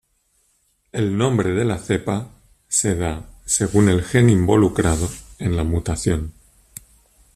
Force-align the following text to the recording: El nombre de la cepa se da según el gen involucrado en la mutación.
El 0.93 1.15
nombre 1.15 1.51
de 1.51 1.63
la 1.63 1.77
cepa 1.77 2.31
se 2.67 2.95
da 2.95 3.23
según 3.45 3.87
el 3.87 4.01
gen 4.03 4.31
involucrado 4.31 5.07
en 5.37 5.55
la 5.55 5.63
mutación. 5.63 6.33